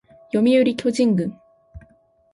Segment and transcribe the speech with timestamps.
[0.33, 1.31] 読売巨人軍